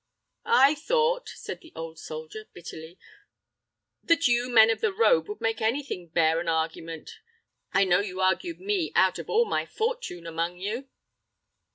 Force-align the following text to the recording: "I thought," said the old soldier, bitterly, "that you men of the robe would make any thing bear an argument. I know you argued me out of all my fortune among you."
"I 0.47 0.73
thought," 0.73 1.29
said 1.29 1.61
the 1.61 1.71
old 1.75 1.99
soldier, 1.99 2.45
bitterly, 2.53 2.97
"that 4.01 4.27
you 4.27 4.49
men 4.49 4.71
of 4.71 4.81
the 4.81 4.91
robe 4.91 5.29
would 5.29 5.39
make 5.41 5.61
any 5.61 5.83
thing 5.83 6.07
bear 6.07 6.39
an 6.39 6.49
argument. 6.49 7.19
I 7.71 7.83
know 7.83 7.99
you 7.99 8.19
argued 8.19 8.59
me 8.59 8.91
out 8.95 9.19
of 9.19 9.29
all 9.29 9.45
my 9.45 9.67
fortune 9.67 10.25
among 10.25 10.57
you." 10.57 10.87